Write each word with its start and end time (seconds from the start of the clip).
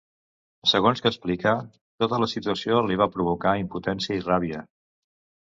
Segons 0.71 1.01
que 1.05 1.09
explica, 1.13 1.53
tota 2.03 2.19
la 2.23 2.29
situació 2.33 2.81
li 2.89 2.97
va 3.03 3.09
provocar 3.17 3.55
impotència 3.67 4.17
i 4.23 4.29
ràbia. 4.31 4.65